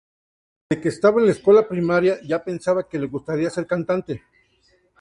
Desde 0.67 0.81
que 0.81 0.89
estaba 0.89 1.19
en 1.19 1.27
la 1.27 1.31
escuela 1.33 1.67
primaria, 1.67 2.17
ya 2.27 2.43
pensaba 2.43 2.89
que 2.89 2.97
le 2.97 3.05
gustaría 3.05 3.51
ser 3.51 3.67
cantante. 3.67 4.23